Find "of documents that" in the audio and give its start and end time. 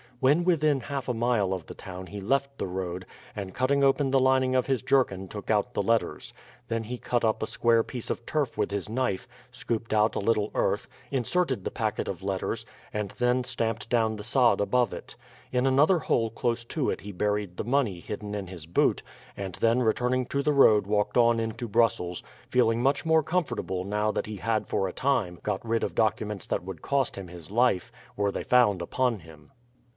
25.83-26.63